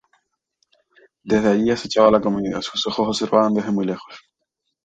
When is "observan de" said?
3.21-3.61